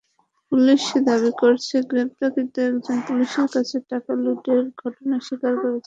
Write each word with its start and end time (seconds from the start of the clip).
Police 0.51 0.83
দাবি 1.07 1.31
করেছে, 1.41 1.75
গ্রেপ্তারকৃত 1.89 2.55
একজন 2.67 2.97
পুলিশের 3.07 3.47
কাছে 3.55 3.77
টাকা 3.91 4.11
লুটের 4.23 4.61
ঘটনা 4.81 5.15
স্বীকার 5.27 5.53
করেছেন। 5.55 5.79